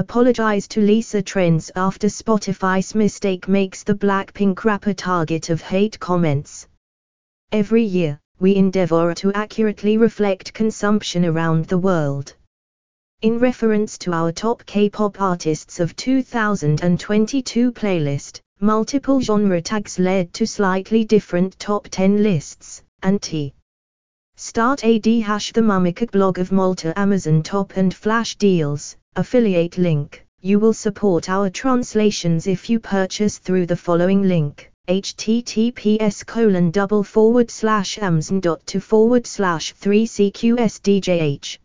Apologize 0.00 0.66
to 0.68 0.80
Lisa 0.80 1.20
Trends 1.20 1.70
after 1.76 2.06
Spotify's 2.06 2.94
mistake 2.94 3.46
makes 3.48 3.82
the 3.82 3.94
Blackpink 3.94 4.64
rapper 4.64 4.94
target 4.94 5.50
of 5.50 5.60
hate 5.60 6.00
comments. 6.00 6.66
Every 7.52 7.82
year, 7.82 8.18
we 8.38 8.56
endeavor 8.56 9.12
to 9.16 9.30
accurately 9.34 9.98
reflect 9.98 10.54
consumption 10.54 11.26
around 11.26 11.66
the 11.66 11.76
world. 11.76 12.34
In 13.20 13.38
reference 13.38 13.98
to 13.98 14.14
our 14.14 14.32
top 14.32 14.64
K-pop 14.64 15.20
artists 15.20 15.80
of 15.80 15.94
2022 15.96 17.70
playlist, 17.70 18.40
multiple 18.58 19.20
genre 19.20 19.60
tags 19.60 19.98
led 19.98 20.32
to 20.32 20.46
slightly 20.46 21.04
different 21.04 21.58
top 21.58 21.88
10 21.90 22.22
lists, 22.22 22.82
and 23.02 23.20
T. 23.20 23.52
Start 24.42 24.84
AD 24.84 25.04
hash 25.04 25.52
the 25.52 25.60
Mummichog 25.60 26.12
blog 26.12 26.38
of 26.38 26.50
Malta 26.50 26.98
Amazon 26.98 27.42
top 27.42 27.76
and 27.76 27.92
flash 27.92 28.36
deals, 28.36 28.96
affiliate 29.14 29.76
link. 29.76 30.24
You 30.40 30.58
will 30.58 30.72
support 30.72 31.28
our 31.28 31.50
translations 31.50 32.46
if 32.46 32.70
you 32.70 32.80
purchase 32.80 33.36
through 33.36 33.66
the 33.66 33.76
following 33.76 34.22
link 34.22 34.72
https 34.88 36.24
colon 36.24 36.70
double 36.70 37.04
forward 37.04 37.50
slash 37.50 37.98
amazon 37.98 38.40
dot 38.40 38.64
to 38.64 38.80
forward 38.80 39.26
slash 39.26 39.74
3cqsdjh. 39.74 41.58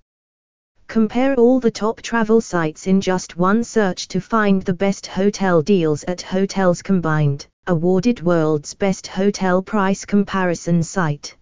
Compare 0.89 1.35
all 1.35 1.61
the 1.61 1.71
top 1.71 2.01
travel 2.01 2.41
sites 2.41 2.87
in 2.87 2.99
just 2.99 3.37
one 3.37 3.63
search 3.63 4.09
to 4.09 4.19
find 4.19 4.61
the 4.63 4.73
best 4.73 5.07
hotel 5.07 5.61
deals 5.61 6.03
at 6.09 6.21
Hotels 6.21 6.81
Combined, 6.81 7.47
awarded 7.67 8.21
world's 8.21 8.73
best 8.73 9.07
hotel 9.07 9.61
price 9.61 10.03
comparison 10.03 10.83
site. 10.83 11.37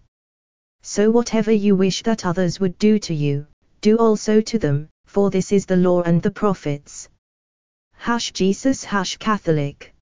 So 0.83 1.11
whatever 1.11 1.53
you 1.53 1.75
wish 1.75 2.03
that 2.03 2.27
others 2.27 2.61
would 2.61 2.77
do 2.77 2.98
to 2.98 3.15
you, 3.15 3.47
do 3.81 3.97
also 3.97 4.43
to 4.43 4.59
them, 4.59 4.91
for 5.06 5.31
this 5.31 5.53
is 5.53 5.65
the 5.65 5.77
law 5.77 6.03
and 6.03 6.21
the 6.21 6.31
prophets. 6.31 7.09
Hash 7.95 8.33
Jesus 8.33 8.84
Hash 8.84 9.17
Catholic 9.17 9.95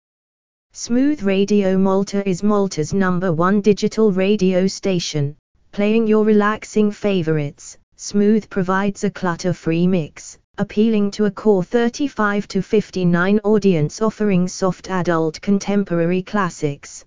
Smooth 0.80 1.24
Radio 1.24 1.76
Malta 1.76 2.22
is 2.30 2.44
Malta's 2.44 2.94
number 2.94 3.34
one 3.34 3.62
digital 3.62 4.12
radio 4.12 4.68
station, 4.68 5.36
playing 5.72 6.06
your 6.06 6.24
relaxing 6.24 6.92
favorites. 6.92 7.80
Smooth 7.96 8.48
provides 8.48 9.04
a 9.04 9.10
clutter-free 9.10 9.88
mix, 9.88 10.38
appealing 10.60 11.10
to 11.10 11.26
a 11.26 11.32
core 11.32 11.64
35 11.64 12.48
to 12.50 12.62
59 12.62 13.40
audience 13.44 14.04
offering 14.04 14.48
soft 14.48 14.92
adult 14.92 15.42
contemporary 15.42 16.22
classics. 16.22 17.04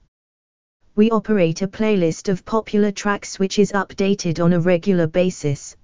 We 0.97 1.13
operate 1.13 1.63
a 1.63 1.69
playlist 1.69 2.29
of 2.29 2.45
popular 2.45 2.91
tracks 2.91 3.39
which 3.39 3.61
is 3.61 3.71
updated 3.71 4.45
on 4.45 4.53
a 4.53 4.59
regular 4.59 5.07
basis 5.07 5.77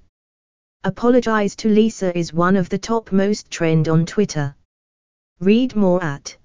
Apologize 0.82 1.54
to 1.56 1.68
Lisa 1.68 2.16
is 2.18 2.34
one 2.34 2.56
of 2.56 2.68
the 2.68 2.78
top 2.78 3.12
most 3.12 3.50
trend 3.50 3.88
on 3.88 4.04
Twitter. 4.04 4.56
Read 5.40 5.76
more 5.76 6.02
at 6.02 6.36